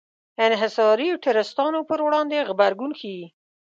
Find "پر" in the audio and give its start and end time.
1.89-1.99